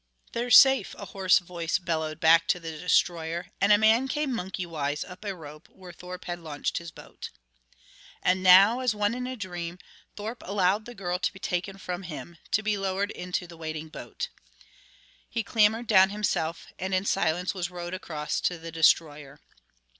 [0.31, 5.03] "They're safe," a hoarse voice bellowed back to the destroyer, and a man came monkeywise
[5.07, 7.29] up a rope where Thorpe had launched his boat.
[8.23, 9.77] And now, as one in a dream,
[10.15, 13.89] Thorpe allowed the girl to be taken from him, to be lowered to the waiting
[13.89, 14.29] boat.
[15.29, 19.39] He clambered down himself and in silence was rowed across to the destroyer.